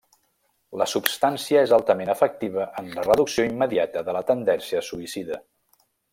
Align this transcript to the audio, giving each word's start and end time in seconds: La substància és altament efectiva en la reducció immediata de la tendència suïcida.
La 0.81 0.85
substància 0.93 1.61
és 1.65 1.73
altament 1.77 2.11
efectiva 2.13 2.65
en 2.81 2.89
la 2.95 3.03
reducció 3.09 3.45
immediata 3.51 4.03
de 4.09 4.17
la 4.19 4.25
tendència 4.33 4.83
suïcida. 4.91 5.39